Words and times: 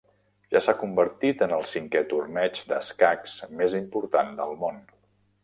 Ja 0.53 0.61
s'ha 0.67 0.73
convertit 0.83 1.43
en 1.47 1.53
el 1.57 1.65
cinquè 1.73 2.01
torneig 2.15 2.63
d'escacs 2.73 3.37
més 3.61 3.77
important 3.83 4.35
del 4.43 4.59
món. 4.65 4.83